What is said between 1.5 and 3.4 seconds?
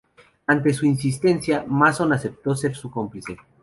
Mason aceptó ser su cómplice.